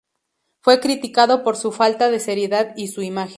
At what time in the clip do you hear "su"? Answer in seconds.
1.57-1.71, 2.87-3.03